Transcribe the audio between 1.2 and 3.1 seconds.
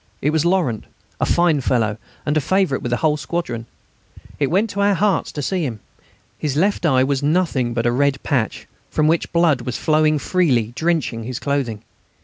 fine fellow, and a favourite with the